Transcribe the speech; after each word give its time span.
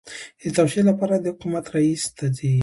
د 0.41 0.43
توشیح 0.57 0.83
لپاره 0.89 1.13
د 1.19 1.25
حکومت 1.33 1.65
رئیس 1.75 2.03
ته 2.17 2.25
ځي. 2.37 2.55